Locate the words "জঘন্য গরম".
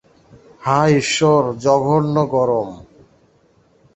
1.59-2.69